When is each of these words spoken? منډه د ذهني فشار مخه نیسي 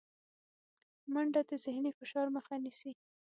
منډه 1.13 1.41
د 1.49 1.51
ذهني 1.65 1.91
فشار 1.99 2.27
مخه 2.35 2.55
نیسي 2.63 2.91